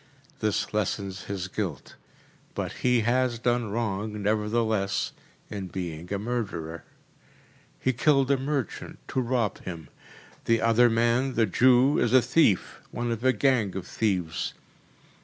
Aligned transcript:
This 0.39 0.73
lessens 0.73 1.25
his 1.25 1.47
guilt, 1.47 1.93
but 2.55 2.71
he 2.81 3.01
has 3.01 3.37
done 3.37 3.69
wrong, 3.69 4.19
nevertheless, 4.19 5.11
in 5.51 5.67
being 5.67 6.11
a 6.11 6.17
murderer. 6.17 6.83
He 7.79 7.93
killed 7.93 8.31
a 8.31 8.37
merchant, 8.39 8.97
to 9.09 9.21
rob 9.21 9.59
him. 9.59 9.89
The 10.45 10.59
other 10.59 10.89
man, 10.89 11.35
the 11.35 11.45
Jew, 11.45 11.99
is 11.99 12.13
a 12.13 12.21
thief, 12.23 12.79
one 12.89 13.11
of 13.11 13.23
a 13.23 13.31
gang 13.31 13.75
of 13.75 13.85
thieves. 13.85 14.55